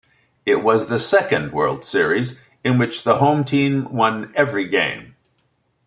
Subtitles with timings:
[0.47, 5.13] It was the second World Series in which the home team won every game.